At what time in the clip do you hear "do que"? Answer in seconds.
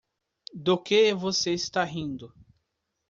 0.55-1.13